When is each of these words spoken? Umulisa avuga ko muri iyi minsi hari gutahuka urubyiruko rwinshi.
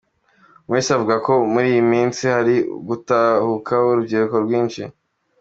Umulisa 0.63 0.91
avuga 0.95 1.15
ko 1.25 1.33
muri 1.53 1.67
iyi 1.73 1.83
minsi 1.93 2.21
hari 2.33 2.55
gutahuka 2.87 3.73
urubyiruko 3.89 4.35
rwinshi. 4.45 4.81